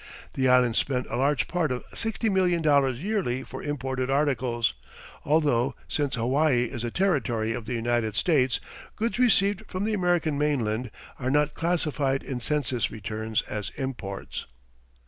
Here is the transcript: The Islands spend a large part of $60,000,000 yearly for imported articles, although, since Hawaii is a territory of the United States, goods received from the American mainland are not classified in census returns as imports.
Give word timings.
The 0.33 0.49
Islands 0.49 0.79
spend 0.79 1.05
a 1.11 1.15
large 1.15 1.47
part 1.47 1.71
of 1.71 1.87
$60,000,000 1.91 2.99
yearly 3.03 3.43
for 3.43 3.61
imported 3.61 4.09
articles, 4.09 4.73
although, 5.23 5.75
since 5.87 6.15
Hawaii 6.15 6.63
is 6.63 6.83
a 6.83 6.89
territory 6.89 7.53
of 7.53 7.65
the 7.67 7.75
United 7.75 8.15
States, 8.15 8.59
goods 8.95 9.19
received 9.19 9.61
from 9.67 9.83
the 9.83 9.93
American 9.93 10.39
mainland 10.39 10.89
are 11.19 11.29
not 11.29 11.53
classified 11.53 12.23
in 12.23 12.39
census 12.39 12.89
returns 12.89 13.43
as 13.43 13.69
imports. 13.75 14.47